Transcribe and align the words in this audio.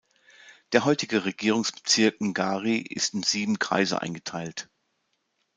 Der 0.71 0.83
heutige 0.83 1.25
Regierungsbezirk 1.25 2.21
Ngari 2.21 2.77
ist 2.79 3.13
in 3.13 3.21
sieben 3.21 3.59
Kreise 3.59 4.01
eingeteilt. 4.01 4.67